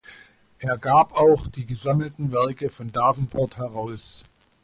[0.57, 4.23] Er gab auch die gesammelten Werke von Davenport heraus.